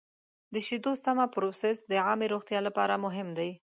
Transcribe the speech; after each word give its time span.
د 0.53 0.55
شیدو 0.67 0.91
سمه 1.05 1.25
پروسس 1.33 1.77
د 1.91 1.93
عامې 2.05 2.27
روغتیا 2.33 2.59
لپاره 2.67 3.01
مهم 3.05 3.27
دی. 3.37 3.51